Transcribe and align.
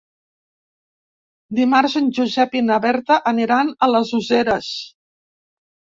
Dimarts 1.59 1.97
en 2.01 2.09
Josep 2.19 2.57
i 2.61 2.65
na 2.71 2.79
Berta 2.89 3.21
aniran 3.33 3.73
a 3.89 3.93
les 3.97 4.17
Useres. 4.23 4.75